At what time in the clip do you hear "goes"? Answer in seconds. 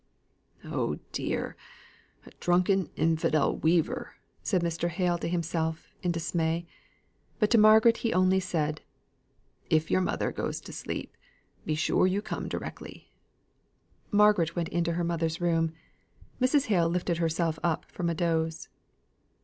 10.31-10.59